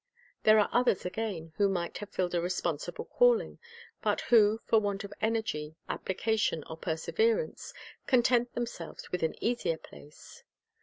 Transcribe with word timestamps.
There 0.41 0.57
are 0.57 0.69
others, 0.71 1.05
again, 1.05 1.53
who 1.57 1.69
might 1.69 1.99
have 1.99 2.09
filled 2.09 2.33
a 2.33 2.41
responsible 2.41 3.05
calling, 3.05 3.59
but 4.01 4.19
who, 4.21 4.59
for 4.65 4.79
want 4.79 5.03
of 5.03 5.13
energy, 5.21 5.75
application, 5.87 6.63
or 6.67 6.75
perseverance, 6.75 7.71
content 8.07 8.55
themselves 8.55 9.11
with 9.11 9.21
an 9.21 9.35
easier 9.43 9.77
place. 9.77 10.41